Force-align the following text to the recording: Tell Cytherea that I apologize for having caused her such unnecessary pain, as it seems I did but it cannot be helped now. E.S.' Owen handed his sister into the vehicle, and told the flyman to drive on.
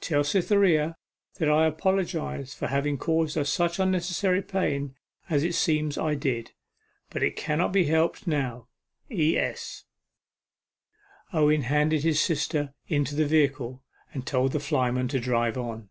Tell 0.00 0.24
Cytherea 0.24 0.96
that 1.38 1.48
I 1.48 1.64
apologize 1.68 2.52
for 2.54 2.66
having 2.66 2.98
caused 2.98 3.36
her 3.36 3.44
such 3.44 3.78
unnecessary 3.78 4.42
pain, 4.42 4.96
as 5.30 5.44
it 5.44 5.54
seems 5.54 5.96
I 5.96 6.16
did 6.16 6.50
but 7.08 7.22
it 7.22 7.36
cannot 7.36 7.72
be 7.72 7.84
helped 7.84 8.26
now. 8.26 8.66
E.S.' 9.12 9.84
Owen 11.32 11.62
handed 11.62 12.02
his 12.02 12.20
sister 12.20 12.74
into 12.88 13.14
the 13.14 13.26
vehicle, 13.26 13.84
and 14.12 14.26
told 14.26 14.50
the 14.50 14.58
flyman 14.58 15.06
to 15.06 15.20
drive 15.20 15.56
on. 15.56 15.88